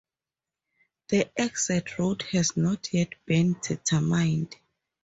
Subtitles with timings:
[1.09, 4.55] The exact route has not yet been determined.